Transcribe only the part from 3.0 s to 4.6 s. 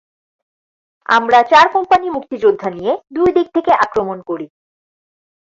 দুই দিক থেকে আক্রমণ করি।